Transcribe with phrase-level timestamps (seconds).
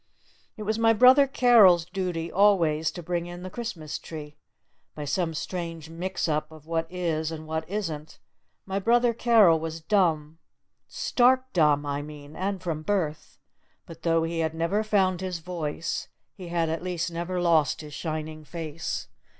[0.57, 4.35] It was my brother Carol's duty always to bring in the Christmas tree.
[4.95, 8.17] By some strange mix up of what is and what isn't
[8.65, 10.39] my brother Carol was dumb
[10.87, 13.37] stark dumb, I mean, and from birth.
[13.85, 17.93] But tho he had never found his voice he had at least never lost his
[17.93, 19.07] shining face.